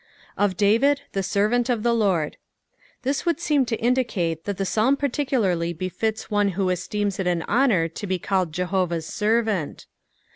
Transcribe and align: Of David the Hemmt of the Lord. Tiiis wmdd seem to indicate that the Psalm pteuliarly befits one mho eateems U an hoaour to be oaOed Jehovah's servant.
Of 0.35 0.57
David 0.57 1.01
the 1.11 1.19
Hemmt 1.19 1.69
of 1.69 1.83
the 1.83 1.93
Lord. 1.93 2.37
Tiiis 3.03 3.23
wmdd 3.23 3.39
seem 3.39 3.65
to 3.67 3.75
indicate 3.79 4.45
that 4.45 4.57
the 4.57 4.65
Psalm 4.65 4.97
pteuliarly 4.97 5.77
befits 5.77 6.31
one 6.31 6.53
mho 6.53 6.65
eateems 6.71 7.23
U 7.23 7.29
an 7.29 7.41
hoaour 7.41 7.87
to 7.93 8.07
be 8.07 8.17
oaOed 8.17 8.49
Jehovah's 8.49 9.05
servant. 9.05 9.85